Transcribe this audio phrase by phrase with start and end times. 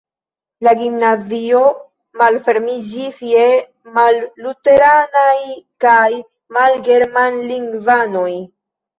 [0.65, 1.57] La gimnazio
[2.21, 3.43] malfermiĝis je
[3.97, 5.35] malluteranaj
[5.85, 6.07] kaj
[6.57, 8.33] malgermanlingvanoj.